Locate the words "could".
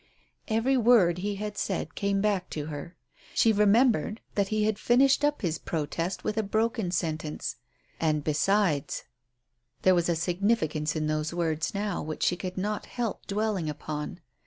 12.35-12.57